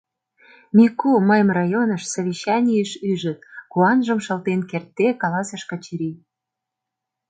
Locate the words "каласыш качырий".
5.21-6.17